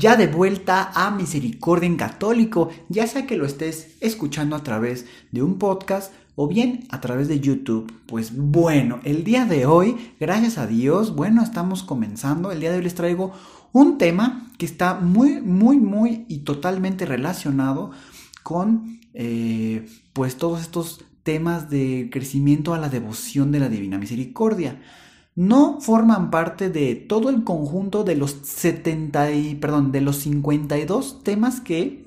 Ya 0.00 0.14
de 0.14 0.28
vuelta 0.28 0.92
a 0.94 1.10
Misericordia 1.10 1.88
en 1.88 1.96
Católico, 1.96 2.68
ya 2.88 3.08
sea 3.08 3.26
que 3.26 3.36
lo 3.36 3.44
estés 3.44 3.96
escuchando 4.00 4.54
a 4.54 4.62
través 4.62 5.06
de 5.32 5.42
un 5.42 5.58
podcast 5.58 6.12
o 6.36 6.46
bien 6.46 6.86
a 6.90 7.00
través 7.00 7.26
de 7.26 7.40
YouTube. 7.40 7.92
Pues 8.06 8.30
bueno, 8.36 9.00
el 9.02 9.24
día 9.24 9.44
de 9.44 9.66
hoy, 9.66 9.96
gracias 10.20 10.56
a 10.56 10.68
Dios, 10.68 11.16
bueno, 11.16 11.42
estamos 11.42 11.82
comenzando. 11.82 12.52
El 12.52 12.60
día 12.60 12.70
de 12.70 12.76
hoy 12.76 12.84
les 12.84 12.94
traigo 12.94 13.32
un 13.72 13.98
tema 13.98 14.52
que 14.56 14.66
está 14.66 14.94
muy, 14.94 15.42
muy, 15.42 15.78
muy 15.78 16.26
y 16.28 16.44
totalmente 16.44 17.04
relacionado 17.04 17.90
con 18.44 19.00
eh, 19.14 19.84
pues 20.12 20.36
todos 20.36 20.60
estos 20.60 21.04
temas 21.24 21.70
de 21.70 22.08
crecimiento 22.12 22.72
a 22.72 22.78
la 22.78 22.88
devoción 22.88 23.50
de 23.50 23.58
la 23.58 23.68
Divina 23.68 23.98
Misericordia. 23.98 24.80
No 25.38 25.80
forman 25.80 26.32
parte 26.32 26.68
de 26.68 26.96
todo 26.96 27.30
el 27.30 27.44
conjunto 27.44 28.02
de 28.02 28.16
los 28.16 28.38
70 28.42 29.30
y, 29.30 29.54
perdón, 29.54 29.92
de 29.92 30.00
los 30.00 30.16
52 30.16 31.22
temas 31.22 31.60
que 31.60 32.04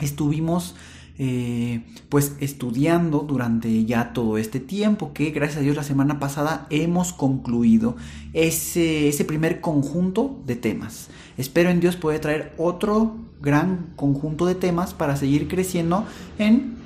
estuvimos 0.00 0.74
eh, 1.18 1.84
pues 2.08 2.34
estudiando 2.40 3.26
durante 3.28 3.84
ya 3.84 4.14
todo 4.14 4.38
este 4.38 4.58
tiempo 4.58 5.12
que 5.12 5.32
gracias 5.32 5.58
a 5.58 5.60
Dios 5.60 5.76
la 5.76 5.82
semana 5.82 6.18
pasada 6.18 6.66
hemos 6.70 7.12
concluido 7.12 7.96
ese, 8.32 9.08
ese 9.08 9.26
primer 9.26 9.60
conjunto 9.60 10.40
de 10.46 10.56
temas. 10.56 11.10
Espero 11.36 11.68
en 11.68 11.78
Dios 11.78 11.96
poder 11.96 12.20
traer 12.20 12.54
otro 12.56 13.18
gran 13.42 13.92
conjunto 13.96 14.46
de 14.46 14.54
temas 14.54 14.94
para 14.94 15.16
seguir 15.16 15.46
creciendo 15.46 16.06
en 16.38 16.76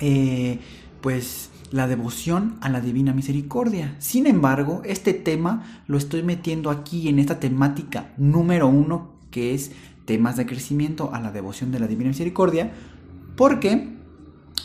eh, 0.00 0.60
pues 1.02 1.50
la 1.70 1.86
devoción 1.86 2.56
a 2.60 2.68
la 2.68 2.80
divina 2.80 3.12
misericordia. 3.12 3.94
Sin 3.98 4.26
embargo, 4.26 4.82
este 4.84 5.14
tema 5.14 5.82
lo 5.86 5.98
estoy 5.98 6.22
metiendo 6.22 6.70
aquí 6.70 7.08
en 7.08 7.18
esta 7.18 7.38
temática 7.38 8.12
número 8.16 8.68
uno, 8.68 9.12
que 9.30 9.54
es 9.54 9.72
temas 10.04 10.36
de 10.36 10.46
crecimiento 10.46 11.14
a 11.14 11.20
la 11.20 11.30
devoción 11.30 11.70
de 11.70 11.78
la 11.78 11.86
divina 11.86 12.08
misericordia, 12.08 12.72
porque, 13.36 13.96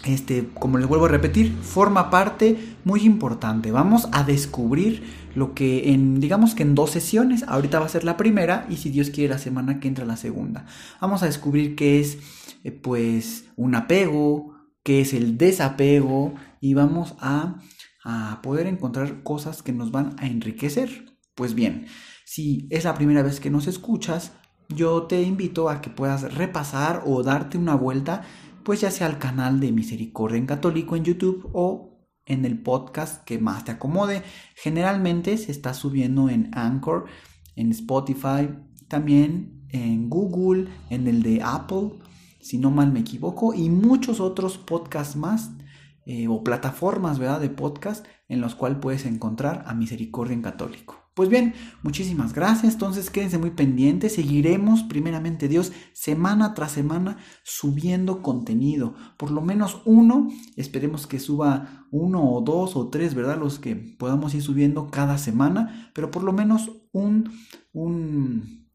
este, 0.06 0.50
como 0.56 0.80
les 0.80 0.88
vuelvo 0.88 1.06
a 1.06 1.09
repetir, 1.09 1.53
forma 1.61 2.09
parte 2.09 2.58
muy 2.83 3.02
importante. 3.02 3.72
Vamos 3.72 4.09
a 4.11 4.23
descubrir 4.23 5.03
lo 5.36 5.53
que 5.53 5.94
en, 5.94 6.20
digamos 6.20 6.56
que 6.56 6.64
en 6.64 6.73
dos 6.73 6.89
sesiones, 6.89 7.44
ahorita 7.44 7.80
va 7.80 7.86
a 7.86 7.89
ser 7.89 8.03
la 8.03 8.17
primera 8.17 8.66
y 8.70 8.78
si 8.78 8.89
Dios 8.89 9.11
quiere 9.11 9.30
la 9.33 9.38
semana 9.38 9.80
que 9.80 9.88
entra 9.88 10.06
la 10.06 10.17
segunda. 10.17 10.66
Vamos 11.00 11.22
a 11.22 11.28
descubrir 11.28 11.76
qué 11.76 12.00
es, 12.00 12.17
eh, 12.64 12.72
pues, 12.72 13.45
un 13.56 13.76
apego, 13.76 14.56
que 14.86 15.02
es 15.02 15.14
el 15.14 15.38
desapego 15.38 16.36
y 16.66 16.73
vamos 16.73 17.16
a, 17.19 17.61
poder 18.41 18.67
encontrar 18.67 19.23
cosas 19.23 19.63
que 19.63 19.71
nos 19.71 19.91
van 19.91 20.16
a 20.19 20.27
enriquecer. 20.27 21.05
Pues 21.35 21.53
bien, 21.55 21.88
si 22.23 22.67
es 22.69 22.83
la 22.83 22.94
primera 22.94 23.23
vez 23.23 23.39
que 23.39 23.49
nos 23.49 23.67
escuchas, 23.67 24.33
yo 24.69 25.03
te 25.03 25.21
invito 25.23 25.69
a 25.69 25.81
que 25.81 25.89
puedas 25.89 26.36
repasar 26.36 27.03
o 27.05 27.23
darte 27.23 27.58
una 27.58 27.75
vuelta, 27.75 28.23
pues 28.63 28.81
ya 28.81 28.91
sea 28.91 29.08
al 29.08 29.17
canal 29.17 29.59
de 29.59 29.71
Misericordia 29.71 30.37
en 30.37 30.45
Católico 30.45 30.95
en 30.95 31.03
YouTube 31.03 31.49
o 31.53 31.99
en 32.26 32.45
el 32.45 32.61
podcast 32.61 33.23
que 33.23 33.39
más 33.39 33.65
te 33.65 33.71
acomode. 33.71 34.23
Generalmente 34.55 35.37
se 35.37 35.52
está 35.52 35.73
subiendo 35.73 36.30
en 36.30 36.49
Anchor, 36.53 37.05
en 37.55 37.71
Spotify, 37.71 38.49
también 38.87 39.65
en 39.70 40.09
Google, 40.09 40.67
en 40.89 41.08
el 41.08 41.23
de 41.23 41.42
Apple 41.43 41.92
si 42.45 42.59
no 42.59 42.70
mal 42.70 42.92
me 42.92 42.99
equivoco, 42.99 43.55
y 43.55 43.71
muchos 43.71 44.20
otros 44.20 44.59
podcasts 44.59 45.15
más 45.15 45.55
eh, 46.05 46.27
o 46.27 46.43
plataformas 46.43 47.20
¿verdad? 47.20 47.42
de 47.42 47.49
podcast 47.49 48.05
en 48.27 48.42
los 48.42 48.55
cuales 48.55 48.80
puedes 48.80 49.05
encontrar 49.05 49.64
a 49.67 49.73
Misericordia 49.73 50.33
en 50.33 50.42
Católico. 50.42 51.05
Pues 51.16 51.30
bien, 51.30 51.54
muchísimas 51.82 52.33
gracias. 52.33 52.73
Entonces 52.73 53.10
quédense 53.10 53.38
muy 53.38 53.52
pendientes. 53.52 54.15
Seguiremos, 54.15 54.83
primeramente 54.83 55.48
Dios, 55.48 55.71
semana 55.94 56.54
tras 56.54 56.73
semana 56.73 57.17
subiendo 57.44 58.21
contenido. 58.21 58.95
Por 59.17 59.32
lo 59.32 59.42
menos 59.42 59.82
uno. 59.86 60.27
Esperemos 60.58 61.08
que 61.08 61.21
suba 61.21 61.88
uno 61.89 62.30
o 62.30 62.42
dos 62.42 62.76
o 62.76 62.89
tres, 62.89 63.15
¿verdad? 63.15 63.39
Los 63.39 63.60
que 63.60 63.77
podamos 63.77 64.36
ir 64.36 64.42
subiendo 64.42 64.92
cada 64.92 65.17
semana. 65.17 65.89
Pero 65.95 66.11
por 66.11 66.21
lo 66.21 66.33
menos 66.33 66.70
un, 66.92 67.32
un 67.71 68.67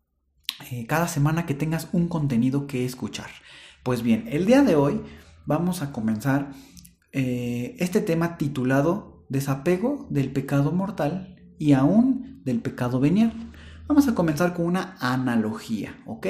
eh, 0.71 0.87
cada 0.87 1.09
semana 1.09 1.45
que 1.45 1.55
tengas 1.55 1.89
un 1.93 2.09
contenido 2.09 2.67
que 2.67 2.87
escuchar. 2.87 3.29
Pues 3.83 4.03
bien, 4.03 4.25
el 4.31 4.47
día 4.47 4.63
de 4.63 4.77
hoy 4.77 5.03
vamos 5.45 5.83
a 5.83 5.93
comenzar 5.93 6.53
eh, 7.13 7.77
este 7.79 8.01
tema 8.01 8.37
titulado 8.37 9.25
Desapego 9.29 10.07
del 10.11 10.33
pecado 10.33 10.73
mortal 10.73 11.37
y 11.59 11.73
aún 11.73 12.41
del 12.45 12.61
pecado 12.61 13.01
venial. 13.01 13.33
Vamos 13.87 14.07
a 14.07 14.15
comenzar 14.15 14.55
con 14.55 14.67
una 14.67 14.97
analogía, 15.01 15.97
¿ok? 16.07 16.27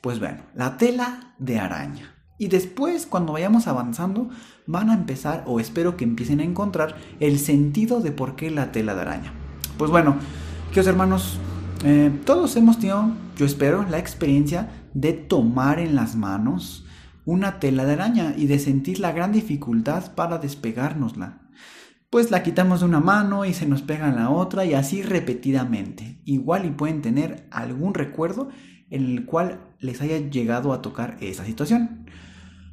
Pues 0.00 0.18
bueno, 0.18 0.42
la 0.54 0.76
tela 0.76 1.34
de 1.38 1.58
araña. 1.58 2.14
Y 2.38 2.48
después, 2.48 3.06
cuando 3.06 3.32
vayamos 3.32 3.66
avanzando, 3.66 4.28
van 4.66 4.90
a 4.90 4.94
empezar, 4.94 5.42
o 5.46 5.58
espero 5.58 5.96
que 5.96 6.04
empiecen 6.04 6.40
a 6.40 6.44
encontrar, 6.44 6.96
el 7.18 7.38
sentido 7.38 8.00
de 8.00 8.12
por 8.12 8.36
qué 8.36 8.50
la 8.50 8.70
tela 8.70 8.94
de 8.94 9.00
araña. 9.00 9.32
Pues 9.76 9.90
bueno, 9.90 10.16
queridos 10.68 10.86
hermanos, 10.86 11.38
eh, 11.84 12.12
todos 12.24 12.54
hemos 12.56 12.78
tenido, 12.78 13.10
yo 13.36 13.46
espero, 13.46 13.84
la 13.88 13.98
experiencia 13.98 14.68
de 14.94 15.12
tomar 15.14 15.80
en 15.80 15.96
las 15.96 16.14
manos 16.14 16.84
una 17.28 17.60
tela 17.60 17.84
de 17.84 17.92
araña 17.92 18.32
y 18.38 18.46
de 18.46 18.58
sentir 18.58 19.00
la 19.00 19.12
gran 19.12 19.32
dificultad 19.32 20.14
para 20.14 20.38
despegárnosla. 20.38 21.42
Pues 22.08 22.30
la 22.30 22.42
quitamos 22.42 22.80
de 22.80 22.86
una 22.86 23.00
mano 23.00 23.44
y 23.44 23.52
se 23.52 23.66
nos 23.66 23.82
pega 23.82 24.08
en 24.08 24.16
la 24.16 24.30
otra 24.30 24.64
y 24.64 24.72
así 24.72 25.02
repetidamente. 25.02 26.22
Igual 26.24 26.64
y 26.64 26.70
pueden 26.70 27.02
tener 27.02 27.46
algún 27.50 27.92
recuerdo 27.92 28.48
en 28.88 29.04
el 29.04 29.26
cual 29.26 29.60
les 29.78 30.00
haya 30.00 30.16
llegado 30.16 30.72
a 30.72 30.80
tocar 30.80 31.18
esa 31.20 31.44
situación. 31.44 32.06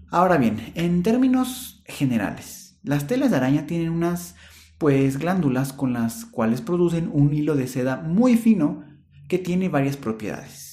Ahora 0.09 0.37
bien, 0.37 0.71
en 0.75 1.03
términos 1.03 1.83
generales, 1.85 2.79
las 2.81 3.07
telas 3.07 3.31
de 3.31 3.37
araña 3.37 3.67
tienen 3.67 3.89
unas 3.89 4.35
pues 4.77 5.19
glándulas 5.19 5.73
con 5.73 5.91
las 5.91 6.23
cuales 6.23 6.61
producen 6.61 7.09
un 7.11 7.33
hilo 7.33 7.55
de 7.55 7.67
seda 7.67 7.97
muy 7.97 8.37
fino 8.37 8.85
que 9.27 9.37
tiene 9.37 9.67
varias 9.67 9.97
propiedades. 9.97 10.64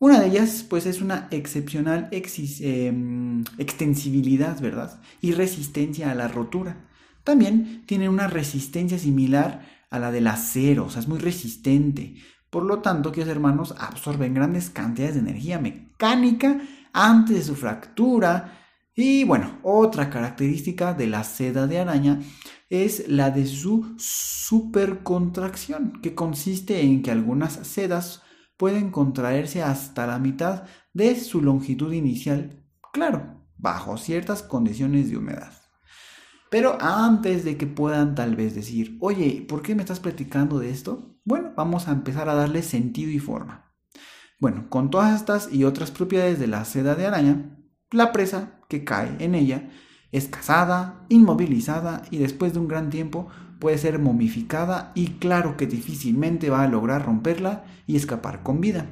Una 0.00 0.20
de 0.20 0.28
ellas, 0.28 0.64
pues, 0.68 0.86
es 0.86 1.00
una 1.00 1.26
excepcional 1.32 2.08
em, 2.12 3.42
extensibilidad, 3.58 4.60
¿verdad? 4.60 5.00
Y 5.20 5.32
resistencia 5.32 6.12
a 6.12 6.14
la 6.14 6.28
rotura. 6.28 6.86
También 7.24 7.82
tiene 7.86 8.08
una 8.08 8.28
resistencia 8.28 8.98
similar 8.98 9.66
a 9.90 9.98
la 9.98 10.12
del 10.12 10.28
acero, 10.28 10.86
o 10.86 10.90
sea, 10.90 11.02
es 11.02 11.08
muy 11.08 11.18
resistente. 11.18 12.14
Por 12.48 12.64
lo 12.64 12.80
tanto, 12.80 13.10
que 13.10 13.20
los 13.20 13.28
hermanos 13.28 13.74
absorben 13.76 14.34
grandes 14.34 14.70
cantidades 14.70 15.14
de 15.14 15.20
energía 15.20 15.58
mecánica 15.58 16.60
antes 16.92 17.36
de 17.36 17.42
su 17.42 17.56
fractura. 17.56 18.56
Y 18.94 19.24
bueno, 19.24 19.58
otra 19.62 20.10
característica 20.10 20.94
de 20.94 21.08
la 21.08 21.24
seda 21.24 21.66
de 21.66 21.80
araña 21.80 22.20
es 22.70 23.08
la 23.08 23.30
de 23.30 23.46
su 23.46 23.94
supercontracción, 23.98 26.00
que 26.02 26.14
consiste 26.14 26.82
en 26.82 27.02
que 27.02 27.10
algunas 27.10 27.54
sedas 27.66 28.22
pueden 28.58 28.90
contraerse 28.90 29.62
hasta 29.62 30.06
la 30.06 30.18
mitad 30.18 30.64
de 30.92 31.14
su 31.18 31.40
longitud 31.40 31.92
inicial, 31.92 32.62
claro, 32.92 33.46
bajo 33.56 33.96
ciertas 33.96 34.42
condiciones 34.42 35.08
de 35.08 35.16
humedad. 35.16 35.52
Pero 36.50 36.76
antes 36.80 37.44
de 37.44 37.56
que 37.56 37.66
puedan 37.66 38.14
tal 38.14 38.34
vez 38.34 38.54
decir, 38.54 38.98
oye, 39.00 39.46
¿por 39.48 39.62
qué 39.62 39.74
me 39.74 39.82
estás 39.82 40.00
platicando 40.00 40.58
de 40.58 40.70
esto? 40.70 41.16
Bueno, 41.24 41.52
vamos 41.56 41.88
a 41.88 41.92
empezar 41.92 42.28
a 42.28 42.34
darle 42.34 42.62
sentido 42.62 43.10
y 43.10 43.18
forma. 43.18 43.72
Bueno, 44.40 44.68
con 44.68 44.90
todas 44.90 45.14
estas 45.14 45.52
y 45.52 45.64
otras 45.64 45.90
propiedades 45.90 46.38
de 46.38 46.46
la 46.46 46.64
seda 46.64 46.94
de 46.94 47.06
araña, 47.06 47.58
la 47.90 48.12
presa 48.12 48.60
que 48.68 48.84
cae 48.84 49.16
en 49.18 49.34
ella 49.34 49.70
es 50.10 50.26
cazada, 50.28 51.04
inmovilizada 51.08 52.02
y 52.10 52.18
después 52.18 52.54
de 52.54 52.60
un 52.60 52.68
gran 52.68 52.90
tiempo 52.90 53.28
puede 53.58 53.78
ser 53.78 53.98
momificada 53.98 54.92
y 54.94 55.06
claro 55.18 55.56
que 55.56 55.66
difícilmente 55.66 56.50
va 56.50 56.62
a 56.62 56.68
lograr 56.68 57.04
romperla 57.04 57.64
y 57.86 57.96
escapar 57.96 58.42
con 58.42 58.60
vida. 58.60 58.86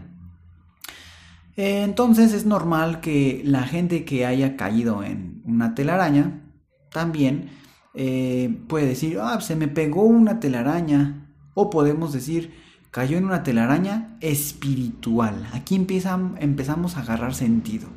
Entonces 1.57 2.33
es 2.35 2.45
normal 2.45 3.01
que 3.01 3.41
la 3.45 3.63
gente 3.63 4.05
que 4.05 4.27
haya 4.27 4.57
caído 4.57 5.03
en 5.03 5.43
una 5.47 5.75
telaraña 5.75 6.43
también 6.91 7.51
eh, 7.95 8.55
puede 8.69 8.87
decir, 8.87 9.19
ah, 9.23 9.41
se 9.41 9.57
me 9.57 9.69
pegó 9.69 10.03
una 10.03 10.39
telaraña. 10.39 11.33
O 11.55 11.71
podemos 11.71 12.13
decir, 12.13 12.53
cayó 12.91 13.17
en 13.17 13.25
una 13.25 13.43
telaraña 13.43 14.19
espiritual. 14.21 15.49
Aquí 15.55 15.75
empezamos 15.75 16.97
a 16.97 17.01
agarrar 17.01 17.35
sentido. 17.35 17.89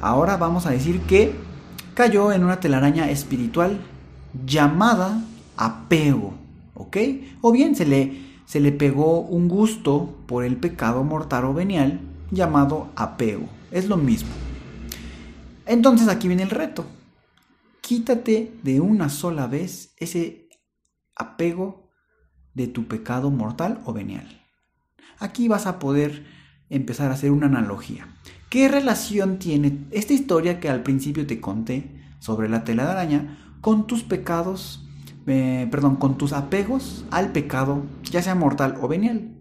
Ahora 0.00 0.38
vamos 0.38 0.64
a 0.64 0.70
decir 0.70 1.00
que 1.02 1.34
cayó 1.92 2.32
en 2.32 2.44
una 2.44 2.60
telaraña 2.60 3.10
espiritual 3.10 3.80
llamada 4.46 5.22
apego, 5.56 6.34
¿ok? 6.74 6.96
O 7.40 7.52
bien 7.52 7.74
se 7.74 7.86
le, 7.86 8.20
se 8.46 8.60
le 8.60 8.72
pegó 8.72 9.20
un 9.20 9.48
gusto 9.48 10.16
por 10.26 10.44
el 10.44 10.56
pecado 10.56 11.04
mortal 11.04 11.44
o 11.44 11.54
venial 11.54 12.00
llamado 12.30 12.90
apego. 12.96 13.48
Es 13.70 13.88
lo 13.88 13.96
mismo. 13.96 14.30
Entonces 15.66 16.08
aquí 16.08 16.28
viene 16.28 16.42
el 16.42 16.50
reto. 16.50 16.84
Quítate 17.80 18.52
de 18.62 18.80
una 18.80 19.08
sola 19.08 19.46
vez 19.46 19.94
ese 19.98 20.48
apego 21.14 21.90
de 22.54 22.66
tu 22.66 22.86
pecado 22.86 23.30
mortal 23.30 23.80
o 23.84 23.92
venial. 23.92 24.42
Aquí 25.18 25.48
vas 25.48 25.66
a 25.66 25.78
poder 25.78 26.24
empezar 26.70 27.10
a 27.10 27.14
hacer 27.14 27.30
una 27.30 27.46
analogía. 27.46 28.08
¿Qué 28.48 28.68
relación 28.68 29.38
tiene 29.38 29.86
esta 29.90 30.12
historia 30.12 30.60
que 30.60 30.68
al 30.68 30.82
principio 30.82 31.26
te 31.26 31.40
conté 31.40 32.00
sobre 32.18 32.48
la 32.48 32.64
tela 32.64 32.84
de 32.84 32.90
araña 32.90 33.38
con 33.60 33.86
tus 33.86 34.02
pecados, 34.02 34.88
eh, 35.26 35.68
perdón, 35.70 35.96
con 35.96 36.18
tus 36.18 36.32
apegos 36.32 37.04
al 37.10 37.32
pecado, 37.32 37.84
ya 38.04 38.22
sea 38.22 38.34
mortal 38.34 38.78
o 38.80 38.88
venial? 38.88 39.36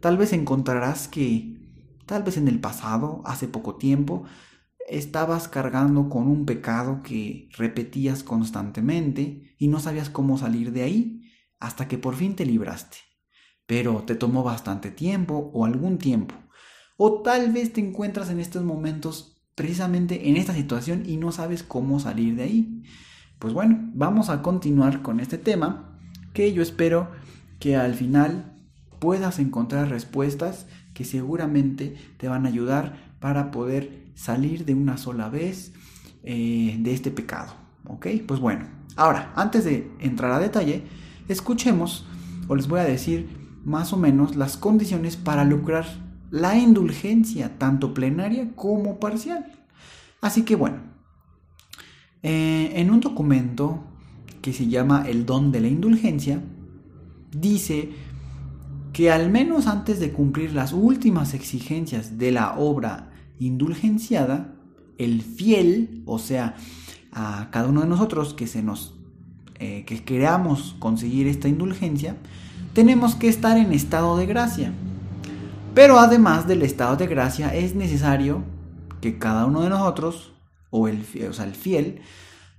Tal 0.00 0.16
vez 0.16 0.32
encontrarás 0.32 1.08
que, 1.08 1.56
tal 2.06 2.22
vez 2.22 2.36
en 2.36 2.48
el 2.48 2.60
pasado, 2.60 3.22
hace 3.24 3.48
poco 3.48 3.76
tiempo, 3.76 4.24
estabas 4.88 5.48
cargando 5.48 6.08
con 6.08 6.28
un 6.28 6.44
pecado 6.44 7.02
que 7.02 7.48
repetías 7.56 8.22
constantemente 8.22 9.54
y 9.58 9.68
no 9.68 9.80
sabías 9.80 10.10
cómo 10.10 10.38
salir 10.38 10.72
de 10.72 10.82
ahí 10.82 11.30
hasta 11.58 11.88
que 11.88 11.98
por 11.98 12.14
fin 12.14 12.36
te 12.36 12.44
libraste. 12.44 12.98
Pero 13.66 14.02
te 14.02 14.14
tomó 14.14 14.42
bastante 14.42 14.90
tiempo 14.90 15.50
o 15.54 15.64
algún 15.64 15.96
tiempo. 15.98 16.34
O 16.96 17.22
tal 17.22 17.50
vez 17.50 17.72
te 17.72 17.80
encuentras 17.80 18.28
en 18.30 18.40
estos 18.40 18.62
momentos 18.62 19.42
precisamente 19.54 20.28
en 20.28 20.36
esta 20.36 20.52
situación 20.52 21.04
y 21.06 21.16
no 21.16 21.32
sabes 21.32 21.62
cómo 21.62 22.00
salir 22.00 22.36
de 22.36 22.42
ahí. 22.42 22.82
Pues 23.38 23.52
bueno, 23.52 23.90
vamos 23.94 24.30
a 24.30 24.42
continuar 24.42 25.02
con 25.02 25.20
este 25.20 25.38
tema 25.38 25.98
que 26.32 26.52
yo 26.52 26.62
espero 26.62 27.08
que 27.58 27.76
al 27.76 27.94
final 27.94 28.52
puedas 28.98 29.38
encontrar 29.38 29.88
respuestas 29.88 30.66
que 30.94 31.04
seguramente 31.04 31.94
te 32.16 32.28
van 32.28 32.46
a 32.46 32.48
ayudar 32.48 33.14
para 33.20 33.50
poder 33.50 34.04
salir 34.14 34.64
de 34.64 34.74
una 34.74 34.96
sola 34.96 35.28
vez 35.28 35.72
eh, 36.22 36.76
de 36.78 36.94
este 36.94 37.10
pecado. 37.10 37.52
¿Ok? 37.86 38.06
Pues 38.26 38.40
bueno, 38.40 38.66
ahora, 38.96 39.32
antes 39.36 39.64
de 39.64 39.90
entrar 40.00 40.32
a 40.32 40.38
detalle, 40.38 40.84
escuchemos 41.28 42.06
o 42.48 42.56
les 42.56 42.68
voy 42.68 42.80
a 42.80 42.84
decir 42.84 43.28
más 43.64 43.92
o 43.92 43.96
menos 43.96 44.36
las 44.36 44.56
condiciones 44.56 45.16
para 45.16 45.44
lograr 45.44 45.86
la 46.30 46.56
indulgencia, 46.56 47.58
tanto 47.58 47.94
plenaria 47.94 48.52
como 48.54 48.98
parcial. 48.98 49.52
Así 50.20 50.42
que 50.42 50.56
bueno, 50.56 50.78
eh, 52.24 52.72
en 52.80 52.90
un 52.90 53.00
documento 53.00 53.84
que 54.40 54.52
se 54.52 54.66
llama 54.66 55.04
El 55.06 55.26
don 55.26 55.52
de 55.52 55.60
la 55.60 55.68
indulgencia, 55.68 56.42
dice 57.30 57.90
que 58.94 59.10
al 59.12 59.30
menos 59.30 59.66
antes 59.66 60.00
de 60.00 60.10
cumplir 60.10 60.54
las 60.54 60.72
últimas 60.72 61.34
exigencias 61.34 62.18
de 62.18 62.32
la 62.32 62.58
obra 62.58 63.12
indulgenciada, 63.38 64.54
el 64.98 65.22
fiel, 65.22 66.02
o 66.06 66.18
sea, 66.18 66.56
a 67.12 67.48
cada 67.50 67.68
uno 67.68 67.82
de 67.82 67.88
nosotros 67.88 68.34
que 68.34 68.46
se 68.46 68.62
nos 68.62 68.94
eh, 69.60 69.84
que 69.86 70.02
queramos 70.02 70.74
conseguir 70.78 71.28
esta 71.28 71.48
indulgencia, 71.48 72.16
tenemos 72.72 73.14
que 73.14 73.28
estar 73.28 73.56
en 73.56 73.72
estado 73.72 74.16
de 74.16 74.26
gracia. 74.26 74.72
Pero 75.74 75.98
además 75.98 76.48
del 76.48 76.62
estado 76.62 76.96
de 76.96 77.06
gracia 77.06 77.54
es 77.54 77.74
necesario 77.74 78.42
que 79.00 79.18
cada 79.18 79.46
uno 79.46 79.62
de 79.62 79.70
nosotros, 79.70 80.33
o 80.76 80.88
el, 80.88 81.04
sea, 81.04 81.44
el 81.44 81.54
fiel, 81.54 82.00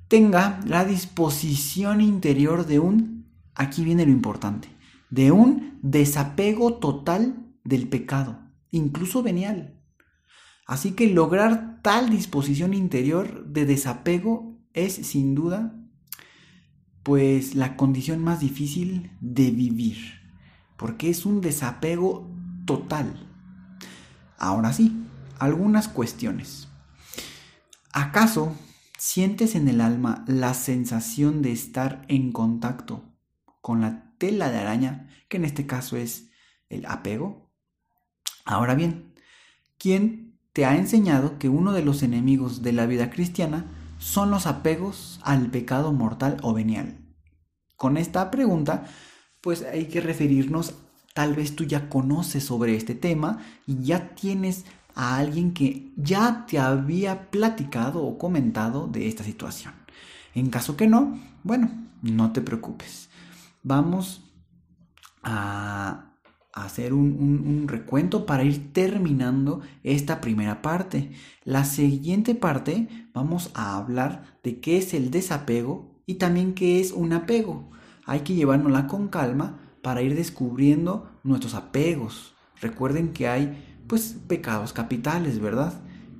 tenga 0.08 0.62
la 0.66 0.86
disposición 0.86 2.00
interior 2.00 2.66
de 2.66 2.80
un, 2.80 3.26
aquí 3.56 3.84
viene 3.84 4.06
lo 4.06 4.12
importante, 4.14 4.70
de 5.10 5.34
un 5.34 5.80
desapego 5.82 6.76
total 6.76 7.46
del 7.66 7.90
pecado, 7.90 8.40
incluso 8.72 9.22
venial. 9.22 9.82
Así 10.66 10.94
que 10.94 11.10
lograr 11.10 11.82
tal 11.82 12.10
disposición 12.10 12.74
interior 12.74 13.48
de 13.48 13.66
desapego 13.66 14.58
es 14.74 14.94
sin 14.94 15.36
duda 15.36 15.76
pues 17.04 17.54
la 17.54 17.76
condición 17.76 18.24
más 18.24 18.40
difícil 18.40 19.12
de 19.20 19.52
vivir, 19.52 19.98
porque 20.78 21.10
es 21.10 21.26
un 21.26 21.42
desapego 21.42 22.32
total. 22.66 23.28
Ahora 24.38 24.72
sí, 24.72 25.04
algunas 25.38 25.90
cuestiones. 25.90 26.70
¿Acaso 27.98 28.54
sientes 28.98 29.56
en 29.56 29.70
el 29.70 29.80
alma 29.80 30.26
la 30.28 30.54
sensación 30.54 31.42
de 31.42 31.54
estar 31.54 32.04
en 32.10 32.34
contacto 32.34 33.06
con 33.62 33.80
la 33.80 34.12
tela 34.18 34.50
de 34.50 34.58
araña, 34.58 35.08
que 35.30 35.38
en 35.38 35.46
este 35.46 35.66
caso 35.66 35.96
es 35.96 36.30
el 36.68 36.86
apego? 36.88 37.50
Ahora 38.44 38.76
bien, 38.76 39.14
¿quién 39.78 40.38
te 40.52 40.66
ha 40.66 40.76
enseñado 40.76 41.40
que 41.40 41.48
uno 41.48 41.72
de 41.72 41.86
los 41.86 42.04
enemigos 42.04 42.62
de 42.64 42.74
la 42.74 42.86
vida 42.86 43.10
cristiana 43.10 43.72
son 43.98 44.30
los 44.30 44.46
apegos 44.46 45.22
al 45.24 45.50
pecado 45.50 45.94
mortal 45.94 46.36
o 46.42 46.54
venial? 46.54 47.00
Con 47.78 47.96
esta 47.96 48.30
pregunta, 48.30 48.84
pues 49.40 49.64
hay 49.64 49.86
que 49.86 50.02
referirnos, 50.02 50.74
tal 51.14 51.34
vez 51.34 51.56
tú 51.56 51.64
ya 51.64 51.88
conoces 51.88 52.44
sobre 52.44 52.76
este 52.76 52.94
tema 52.94 53.40
y 53.66 53.86
ya 53.86 54.16
tienes 54.16 54.66
a 54.96 55.18
alguien 55.18 55.54
que 55.54 55.92
ya 55.98 56.46
te 56.48 56.58
había 56.58 57.30
platicado 57.30 58.04
o 58.04 58.18
comentado 58.18 58.88
de 58.88 59.08
esta 59.08 59.24
situación. 59.24 59.74
En 60.34 60.50
caso 60.50 60.76
que 60.76 60.88
no, 60.88 61.20
bueno, 61.44 61.70
no 62.02 62.32
te 62.32 62.42
preocupes. 62.42 63.10
Vamos 63.62 64.24
a 65.22 66.06
hacer 66.56 66.94
un, 66.94 67.68
recuento 67.68 68.26
para 68.26 68.44
ir 68.44 68.72
terminando 68.72 69.62
esta 69.84 70.22
primera 70.22 70.62
parte. 70.62 71.12
La 71.44 71.66
siguiente 71.66 72.34
parte 72.34 72.88
vamos 73.14 73.52
a 73.54 73.76
hablar 73.78 74.40
de 74.44 74.62
qué 74.62 74.78
es 74.78 74.94
el 74.94 75.12
desapego 75.12 76.02
y 76.06 76.16
también 76.16 76.54
qué 76.54 76.80
es 76.80 76.94
un 76.94 77.12
apego. 77.12 77.70
Hay 78.06 78.22
que 78.22 78.36
llevárnosla 78.36 78.88
con 78.88 79.10
calma 79.10 79.60
para 79.82 80.02
ir 80.02 80.16
descubriendo 80.16 81.20
nuestros 81.24 81.54
apegos. 81.54 82.34
Recuerden 82.62 83.12
que 83.12 83.28
hay 83.28 83.75
pues 83.88 84.16
pecados 84.28 84.74
capitales, 84.74 85.40
¿verdad? 85.40 85.74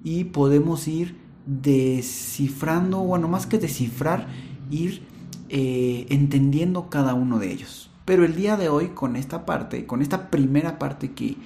Y 0.04 0.26
podemos 0.26 0.88
ir 0.88 1.18
descifrando, 1.46 3.00
bueno, 3.00 3.28
más 3.28 3.46
que 3.46 3.58
descifrar, 3.58 4.28
ir 4.72 5.04
eh, 5.50 6.06
entendiendo 6.10 6.90
cada 6.90 7.14
uno 7.14 7.40
de 7.40 7.52
ellos. 7.52 7.90
Pero 8.06 8.24
el 8.24 8.36
día 8.36 8.58
de 8.58 8.70
hoy, 8.70 8.90
con 8.90 9.16
esta 9.16 9.46
parte, 9.46 9.86
con 9.86 10.02
esta 10.02 10.30
primera 10.30 10.78
parte 10.78 11.12
que 11.12 11.38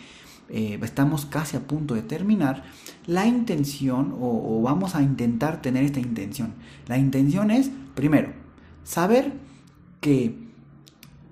eh, 0.49 0.79
estamos 0.81 1.25
casi 1.25 1.57
a 1.57 1.67
punto 1.67 1.95
de 1.95 2.01
terminar, 2.01 2.63
la 3.05 3.25
intención, 3.25 4.15
o, 4.19 4.61
vamos 4.61 4.95
a 4.95 5.01
intentar 5.01 5.61
tener 5.61 5.83
esta 5.83 5.99
intención, 5.99 6.53
la 6.87 6.97
intención 6.97 7.51
es, 7.51 7.71
primero, 7.95 8.33
saber 8.83 9.33
que 10.01 10.37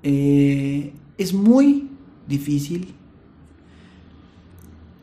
eh, 0.03 0.93
es 1.17 1.33
muy 1.33 1.89
difícil 2.27 2.93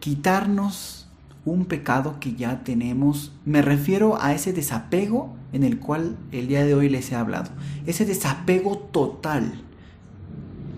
quitarnos 0.05 1.09
un 1.47 1.65
pecado 1.65 2.21
que 2.21 2.35
ya 2.35 2.63
tenemos. 2.63 3.33
Me 3.47 3.63
refiero 3.63 4.21
a 4.21 4.35
ese 4.35 4.53
desapego 4.53 5.35
en 5.53 5.65
el 5.65 5.79
cual 5.79 6.19
el 6.31 6.49
día 6.49 6.65
de 6.65 6.75
hoy 6.75 6.91
les 6.91 7.11
he 7.11 7.15
hablado. 7.15 7.51
Ese 7.87 8.05
desapego 8.05 8.77
total 8.79 9.65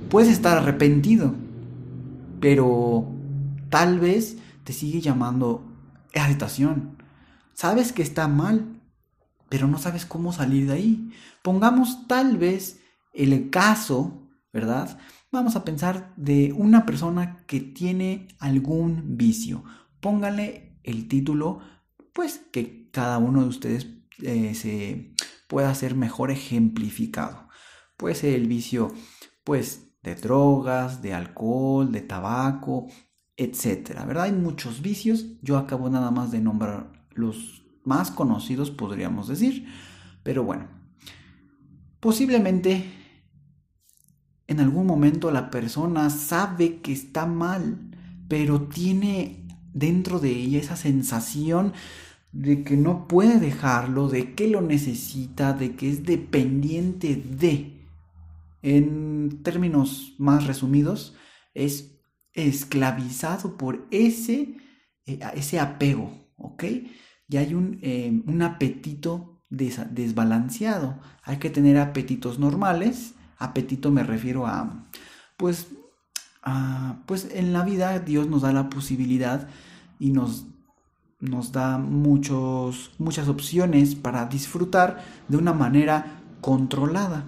Puedes 0.09 0.29
estar 0.29 0.57
arrepentido, 0.57 1.35
pero 2.41 3.09
tal 3.71 3.99
vez 3.99 4.37
te 4.63 4.73
sigue 4.73 5.01
llamando 5.01 5.65
agitación. 6.15 6.97
Sabes 7.55 7.93
que 7.93 8.03
está 8.03 8.29
mal, 8.29 8.81
pero 9.49 9.67
no 9.67 9.79
sabes 9.79 10.07
cómo 10.07 10.33
salir 10.33 10.69
de 10.69 10.75
ahí. 10.75 11.13
Pongamos 11.43 12.07
tal 12.07 12.39
vez 12.39 12.81
el 13.15 13.51
caso, 13.51 14.29
¿verdad? 14.53 14.97
Vamos 15.33 15.57
a 15.57 15.65
pensar 15.65 16.15
de 16.17 16.53
una 16.53 16.87
persona 16.87 17.45
que 17.47 17.61
tiene 17.61 18.29
algún 18.39 19.17
vicio. 19.17 19.65
Póngale 20.01 20.79
el 20.83 21.09
título, 21.09 21.61
pues 22.13 22.41
que 22.53 22.89
cada 22.93 23.19
uno 23.19 23.43
de 23.43 23.49
ustedes 23.49 23.89
eh, 24.23 24.55
se 24.55 25.15
pueda 25.49 25.75
ser 25.75 25.95
mejor 25.95 26.31
ejemplificado. 26.31 27.49
Puede 27.97 28.15
ser 28.15 28.35
el 28.35 28.47
vicio, 28.47 28.93
pues, 29.45 29.97
de 30.03 30.15
drogas, 30.15 31.03
de 31.03 31.13
alcohol, 31.13 31.91
de 31.91 32.01
tabaco, 32.01 32.87
etcétera, 33.37 34.05
¿verdad? 34.07 34.25
Hay 34.25 34.33
muchos 34.33 34.81
vicios, 34.81 35.27
yo 35.43 35.59
acabo 35.59 35.91
nada 35.91 36.11
más 36.11 36.31
de 36.31 36.41
nombrar 36.41 36.93
los 37.13 37.65
más 37.85 38.11
conocidos, 38.11 38.71
podríamos 38.71 39.29
decir, 39.29 39.67
pero 40.23 40.45
bueno, 40.45 40.69
posiblemente 42.01 42.85
en 44.47 44.61
algún 44.61 44.87
momento 44.87 45.31
la 45.31 45.51
persona 45.51 46.11
sabe 46.11 46.79
que 46.81 46.93
está 46.93 47.27
mal, 47.27 47.79
pero 48.29 48.63
tiene 48.63 49.45
dentro 49.73 50.21
de 50.21 50.31
ella 50.31 50.59
esa 50.59 50.77
sensación 50.77 51.73
de 52.33 52.65
que 52.65 52.77
no 52.77 53.09
puede 53.09 53.41
dejarlo, 53.41 54.09
de 54.09 54.35
que 54.35 54.49
lo 54.49 54.61
necesita, 54.61 55.53
de 55.53 55.75
que 55.75 55.91
es 55.91 56.05
dependiente 56.05 57.17
de. 57.17 57.73
En 58.63 59.43
términos 59.43 60.15
más 60.19 60.47
resumidos, 60.47 61.15
es 61.55 61.97
esclavizado 62.33 63.57
por 63.57 63.87
ese, 63.91 64.57
eh, 65.07 65.21
ese 65.35 65.61
apego, 65.61 66.11
¿ok? 66.37 66.65
Y 67.29 67.37
hay 67.37 67.55
un, 67.55 67.79
eh, 67.83 68.23
un 68.27 68.43
apetito 68.43 69.43
desbalanceado. 69.49 70.99
Hay 71.23 71.39
que 71.39 71.51
tener 71.51 71.79
apetitos 71.79 72.39
normales. 72.39 73.15
Apetito 73.39 73.91
me 73.91 74.03
refiero 74.03 74.47
a, 74.47 74.87
pues, 75.37 75.69
pues 77.07 77.29
en 77.33 77.53
la 77.53 77.65
vida 77.65 77.99
Dios 77.99 78.29
nos 78.29 78.43
da 78.43 78.53
la 78.53 78.69
posibilidad 78.69 79.49
y 79.99 80.13
nos 80.13 80.47
nos 81.21 81.53
da 81.53 81.79
muchos, 81.79 82.93
muchas 82.99 83.29
opciones 83.29 83.95
para 83.95 84.27
disfrutar 84.27 85.03
de 85.29 85.37
una 85.37 85.53
manera 85.53 86.21
controlada. 86.41 87.25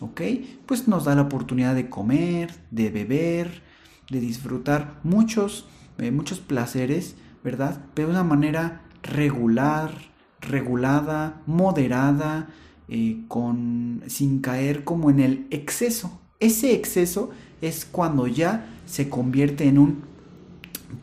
¿Ok? 0.00 0.20
Pues 0.66 0.88
nos 0.88 1.04
da 1.04 1.14
la 1.14 1.22
oportunidad 1.22 1.74
de 1.74 1.88
comer, 1.88 2.54
de 2.70 2.90
beber, 2.90 3.62
de 4.10 4.20
disfrutar 4.20 4.98
muchos, 5.04 5.66
eh, 5.98 6.10
muchos 6.10 6.40
placeres, 6.40 7.14
¿verdad? 7.44 7.80
Pero 7.94 8.08
de 8.08 8.14
una 8.14 8.24
manera 8.24 8.82
regular, 9.02 9.92
regulada, 10.40 11.40
moderada, 11.46 12.48
eh, 12.88 13.24
con, 13.28 14.02
sin 14.06 14.40
caer 14.40 14.84
como 14.84 15.10
en 15.10 15.20
el 15.20 15.46
exceso. 15.50 16.20
Ese 16.40 16.74
exceso 16.74 17.30
es 17.60 17.84
cuando 17.84 18.26
ya 18.26 18.68
se 18.86 19.08
convierte 19.08 19.68
en 19.68 19.78
un 19.78 20.12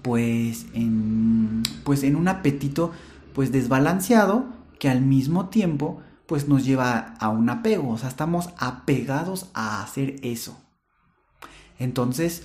pues 0.01 0.67
en, 0.73 1.63
pues 1.83 2.03
en 2.03 2.15
un 2.15 2.27
apetito 2.27 2.91
pues 3.33 3.51
desbalanceado 3.51 4.45
que 4.77 4.89
al 4.89 5.01
mismo 5.01 5.49
tiempo 5.49 6.01
pues 6.25 6.47
nos 6.47 6.63
lleva 6.63 7.15
a 7.19 7.29
un 7.29 7.49
apego, 7.49 7.89
o 7.89 7.97
sea, 7.97 8.07
estamos 8.07 8.49
apegados 8.57 9.49
a 9.55 9.81
hacer 9.81 10.17
eso. 10.21 10.59
Entonces, 11.79 12.43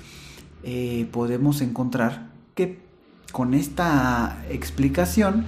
eh, 0.62 1.07
podemos 1.12 1.61
encontrar 1.61 2.31
que 2.55 2.81
con 3.31 3.53
esta 3.53 4.43
explicación 4.49 5.45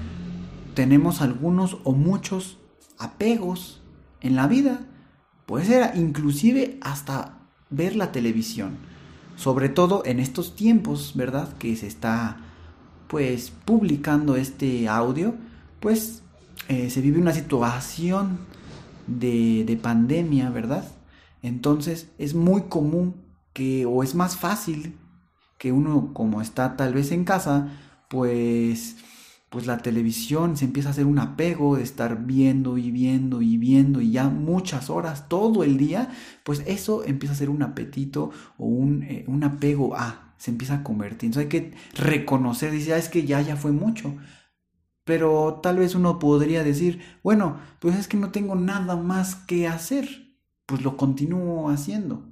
tenemos 0.74 1.22
algunos 1.22 1.78
o 1.84 1.92
muchos 1.92 2.58
apegos 2.98 3.82
en 4.20 4.36
la 4.36 4.46
vida. 4.46 4.80
Puede 5.46 5.66
ser 5.66 5.96
inclusive 5.96 6.78
hasta 6.80 7.38
ver 7.70 7.96
la 7.96 8.12
televisión 8.12 8.78
sobre 9.36 9.68
todo 9.68 10.02
en 10.04 10.18
estos 10.18 10.56
tiempos, 10.56 11.12
¿verdad? 11.14 11.52
Que 11.58 11.76
se 11.76 11.86
está 11.86 12.38
pues 13.06 13.52
publicando 13.64 14.34
este 14.34 14.88
audio, 14.88 15.34
pues 15.78 16.22
eh, 16.68 16.90
se 16.90 17.00
vive 17.00 17.20
una 17.20 17.32
situación 17.32 18.38
de, 19.06 19.64
de 19.64 19.76
pandemia, 19.76 20.50
¿verdad? 20.50 20.84
Entonces 21.42 22.08
es 22.18 22.34
muy 22.34 22.62
común 22.62 23.14
que, 23.52 23.86
o 23.86 24.02
es 24.02 24.14
más 24.14 24.36
fácil 24.36 24.96
que 25.58 25.70
uno 25.70 26.10
como 26.12 26.40
está 26.40 26.76
tal 26.76 26.94
vez 26.94 27.12
en 27.12 27.24
casa, 27.24 27.68
pues 28.08 28.96
pues 29.56 29.66
la 29.66 29.78
televisión 29.78 30.58
se 30.58 30.66
empieza 30.66 30.90
a 30.90 30.92
hacer 30.92 31.06
un 31.06 31.18
apego 31.18 31.76
de 31.76 31.82
estar 31.82 32.26
viendo 32.26 32.76
y 32.76 32.90
viendo 32.90 33.40
y 33.40 33.56
viendo 33.56 34.02
y 34.02 34.10
ya 34.10 34.28
muchas 34.28 34.90
horas, 34.90 35.30
todo 35.30 35.64
el 35.64 35.78
día, 35.78 36.10
pues 36.44 36.62
eso 36.66 37.04
empieza 37.04 37.32
a 37.32 37.38
ser 37.38 37.48
un 37.48 37.62
apetito 37.62 38.32
o 38.58 38.66
un, 38.66 39.02
eh, 39.04 39.24
un 39.26 39.44
apego 39.44 39.96
a, 39.96 40.34
se 40.36 40.50
empieza 40.50 40.74
a 40.74 40.82
convertir. 40.82 41.28
Entonces 41.28 41.44
hay 41.44 41.48
que 41.48 41.74
reconocer, 41.94 42.70
dice, 42.70 42.92
ah, 42.92 42.98
es 42.98 43.08
que 43.08 43.24
ya, 43.24 43.40
ya 43.40 43.56
fue 43.56 43.72
mucho. 43.72 44.14
Pero 45.04 45.60
tal 45.62 45.78
vez 45.78 45.94
uno 45.94 46.18
podría 46.18 46.62
decir, 46.62 47.00
bueno, 47.22 47.56
pues 47.78 47.96
es 47.96 48.08
que 48.08 48.18
no 48.18 48.32
tengo 48.32 48.56
nada 48.56 48.94
más 48.94 49.36
que 49.36 49.68
hacer, 49.68 50.36
pues 50.66 50.82
lo 50.82 50.98
continúo 50.98 51.70
haciendo. 51.70 52.28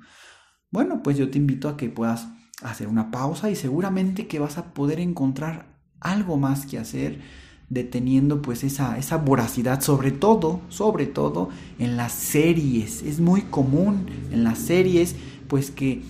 Bueno, 0.71 1.03
pues 1.03 1.17
yo 1.17 1.31
te 1.31 1.39
invito 1.39 1.71
a 1.71 1.79
que 1.79 1.89
puedas 1.89 2.29
hacer 2.63 2.87
una 2.87 3.11
pausa 3.11 3.49
y 3.49 3.57
seguramente 3.57 4.27
que 4.27 4.41
vas 4.41 4.59
a 4.59 4.75
poder 4.75 5.01
encontrar 5.01 5.74
algo 6.05 6.37
más 6.37 6.67
que 6.67 6.79
hacer, 6.79 7.21
deteniendo 7.69 8.41
pues 8.43 8.63
esa, 8.63 8.97
esa 8.99 9.17
voracidad, 9.17 9.81
sobre 9.81 10.13
todo, 10.13 10.61
sobre 10.69 11.07
todo 11.07 11.49
en 11.81 11.97
las 11.97 12.13
series. 12.13 13.03
Es 13.03 13.19
muy 13.19 13.43
común 13.43 14.07
en 14.31 14.45
las 14.45 14.59
series, 14.59 15.17
pues 15.49 15.73
que 15.73 16.03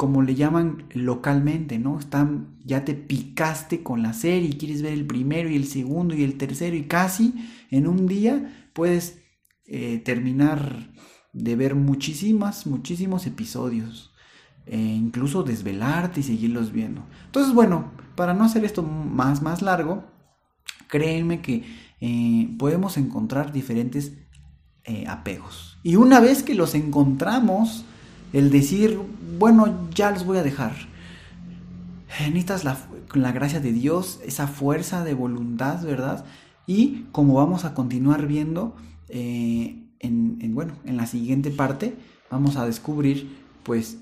como 0.00 0.22
le 0.22 0.34
llaman 0.34 0.84
localmente, 0.94 1.78
¿no? 1.78 1.98
Están, 1.98 2.56
ya 2.64 2.86
te 2.86 2.94
picaste 2.94 3.82
con 3.82 4.02
la 4.02 4.14
serie 4.14 4.48
y 4.48 4.54
quieres 4.54 4.80
ver 4.80 4.94
el 4.94 5.06
primero 5.06 5.50
y 5.50 5.56
el 5.56 5.66
segundo 5.66 6.14
y 6.14 6.24
el 6.24 6.38
tercero 6.38 6.74
y 6.74 6.84
casi 6.84 7.34
en 7.70 7.86
un 7.86 8.06
día 8.06 8.70
puedes 8.72 9.18
eh, 9.66 9.98
terminar 9.98 10.90
de 11.34 11.54
ver 11.54 11.74
muchísimas, 11.74 12.66
muchísimos 12.66 13.26
episodios. 13.26 14.09
E 14.66 14.78
incluso 14.78 15.42
desvelarte 15.42 16.20
y 16.20 16.22
seguirlos 16.22 16.72
viendo. 16.72 17.02
Entonces, 17.26 17.52
bueno, 17.52 17.90
para 18.14 18.34
no 18.34 18.44
hacer 18.44 18.64
esto 18.64 18.82
más, 18.82 19.42
más 19.42 19.62
largo, 19.62 20.04
créanme 20.88 21.40
que 21.40 21.64
eh, 22.00 22.54
podemos 22.58 22.96
encontrar 22.96 23.52
diferentes 23.52 24.12
eh, 24.84 25.06
apegos. 25.08 25.78
Y 25.82 25.96
una 25.96 26.20
vez 26.20 26.42
que 26.42 26.54
los 26.54 26.74
encontramos, 26.74 27.84
el 28.32 28.50
decir, 28.50 28.98
bueno, 29.38 29.88
ya 29.94 30.10
los 30.10 30.24
voy 30.24 30.38
a 30.38 30.42
dejar. 30.42 30.72
Eh, 32.18 32.26
necesitas 32.26 32.64
la, 32.64 32.76
la 33.14 33.32
gracia 33.32 33.60
de 33.60 33.72
Dios, 33.72 34.20
esa 34.24 34.46
fuerza 34.46 35.04
de 35.04 35.14
voluntad, 35.14 35.82
¿verdad? 35.84 36.24
Y 36.66 37.06
como 37.12 37.34
vamos 37.34 37.64
a 37.64 37.74
continuar 37.74 38.26
viendo, 38.26 38.76
en, 39.08 39.90
en, 39.98 40.54
bueno, 40.54 40.74
en 40.84 40.96
la 40.96 41.06
siguiente 41.06 41.50
parte, 41.50 41.96
vamos 42.30 42.56
a 42.56 42.66
descubrir, 42.66 43.36
pues, 43.64 43.98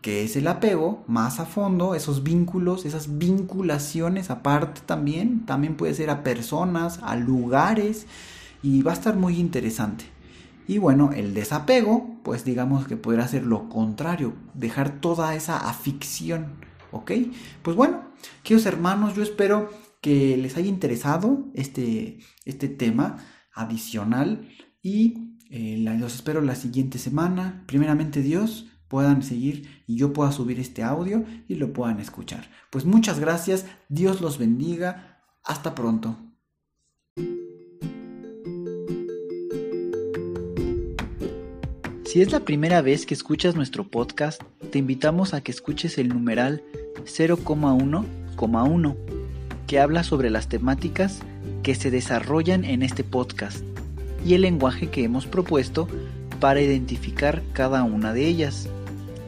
que 0.00 0.24
es 0.24 0.36
el 0.36 0.46
apego 0.48 1.04
más 1.06 1.40
a 1.40 1.46
fondo, 1.46 1.94
esos 1.94 2.22
vínculos, 2.22 2.84
esas 2.86 3.18
vinculaciones 3.18 4.30
aparte 4.30 4.80
también, 4.86 5.44
también 5.44 5.76
puede 5.76 5.94
ser 5.94 6.10
a 6.10 6.22
personas, 6.22 7.00
a 7.02 7.16
lugares 7.16 8.06
y 8.62 8.82
va 8.82 8.92
a 8.92 8.94
estar 8.94 9.16
muy 9.16 9.38
interesante. 9.38 10.06
Y 10.66 10.78
bueno, 10.78 11.10
el 11.12 11.34
desapego, 11.34 12.18
pues 12.22 12.44
digamos 12.44 12.86
que 12.86 12.96
podrá 12.96 13.26
ser 13.26 13.44
lo 13.44 13.68
contrario, 13.68 14.34
dejar 14.54 15.00
toda 15.00 15.34
esa 15.34 15.68
afición, 15.68 16.54
¿ok? 16.92 17.12
Pues 17.62 17.76
bueno, 17.76 18.04
queridos 18.42 18.66
hermanos, 18.66 19.16
yo 19.16 19.22
espero 19.22 19.70
que 20.00 20.36
les 20.36 20.56
haya 20.56 20.68
interesado 20.68 21.44
este, 21.54 22.20
este 22.44 22.68
tema 22.68 23.18
adicional 23.52 24.48
y 24.82 25.36
eh, 25.50 25.76
los 25.78 26.14
espero 26.14 26.40
la 26.40 26.54
siguiente 26.54 26.98
semana. 26.98 27.64
Primeramente 27.66 28.22
Dios, 28.22 28.70
puedan 28.90 29.22
seguir 29.22 29.84
y 29.86 29.96
yo 29.96 30.12
pueda 30.12 30.32
subir 30.32 30.58
este 30.58 30.82
audio 30.82 31.24
y 31.46 31.54
lo 31.54 31.72
puedan 31.72 32.00
escuchar. 32.00 32.50
Pues 32.70 32.84
muchas 32.84 33.20
gracias, 33.20 33.64
Dios 33.88 34.20
los 34.20 34.36
bendiga, 34.36 35.22
hasta 35.44 35.76
pronto. 35.76 36.18
Si 42.04 42.20
es 42.20 42.32
la 42.32 42.40
primera 42.40 42.82
vez 42.82 43.06
que 43.06 43.14
escuchas 43.14 43.54
nuestro 43.54 43.88
podcast, 43.88 44.42
te 44.72 44.80
invitamos 44.80 45.34
a 45.34 45.40
que 45.40 45.52
escuches 45.52 45.96
el 45.96 46.08
numeral 46.08 46.64
0,1,1, 47.04 48.96
que 49.68 49.78
habla 49.78 50.02
sobre 50.02 50.30
las 50.30 50.48
temáticas 50.48 51.20
que 51.62 51.76
se 51.76 51.92
desarrollan 51.92 52.64
en 52.64 52.82
este 52.82 53.04
podcast 53.04 53.62
y 54.26 54.34
el 54.34 54.42
lenguaje 54.42 54.90
que 54.90 55.04
hemos 55.04 55.26
propuesto 55.26 55.86
para 56.40 56.60
identificar 56.60 57.44
cada 57.52 57.84
una 57.84 58.12
de 58.12 58.26
ellas 58.26 58.68